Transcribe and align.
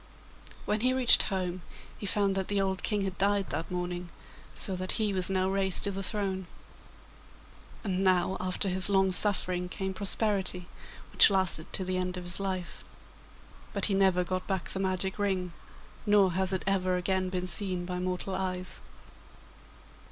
When 0.65 0.79
he 0.81 0.93
reached 0.95 1.21
home 1.29 1.61
he 1.95 2.07
found 2.07 2.33
that 2.33 2.47
the 2.47 2.59
old 2.59 2.81
King 2.81 3.03
had 3.03 3.19
died 3.19 3.51
that 3.51 3.69
morning, 3.69 4.09
so 4.55 4.75
that 4.75 4.93
he 4.93 5.13
was 5.13 5.29
now 5.29 5.47
raised 5.47 5.83
to 5.83 5.91
the 5.91 6.01
throne. 6.01 6.47
And 7.83 8.03
now 8.03 8.35
after 8.39 8.67
his 8.67 8.89
long 8.89 9.11
suffering 9.11 9.69
came 9.69 9.93
prosperity, 9.93 10.67
which 11.11 11.29
lasted 11.29 11.71
to 11.73 11.85
the 11.85 11.97
end 11.97 12.17
of 12.17 12.23
his 12.23 12.39
life; 12.39 12.83
but 13.73 13.85
he 13.85 13.93
never 13.93 14.23
got 14.23 14.47
back 14.47 14.69
the 14.69 14.79
magic 14.79 15.19
ring, 15.19 15.53
nor 16.07 16.31
has 16.31 16.51
it 16.51 16.63
ever 16.65 16.95
again 16.95 17.29
been 17.29 17.45
seen 17.45 17.85
by 17.85 17.99
mortal 17.99 18.33
eyes. 18.33 18.81